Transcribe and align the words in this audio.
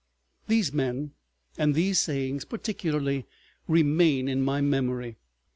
These 0.47 0.73
men 0.73 1.11
and 1.59 1.75
these 1.75 1.99
sayings 1.99 2.43
particularly 2.43 3.27
remain 3.67 4.27
in 4.27 4.41
my 4.41 4.59
memory. 4.59 5.17